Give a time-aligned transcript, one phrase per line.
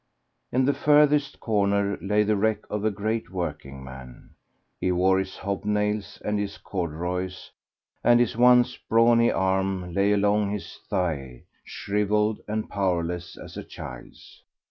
[0.51, 4.31] In the furthest corner lay the wreck of a great working man.
[4.79, 7.51] He wore his hob nails and his corduroys,
[8.03, 14.41] and his once brawny arm lay along his thigh, shrivelled and powerless as a child's.